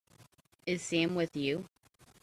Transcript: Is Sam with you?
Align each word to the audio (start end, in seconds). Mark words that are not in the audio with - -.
Is 0.65 0.81
Sam 0.81 1.13
with 1.13 1.35
you? 1.37 1.69